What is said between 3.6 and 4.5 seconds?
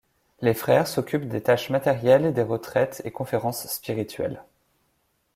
spirituelles.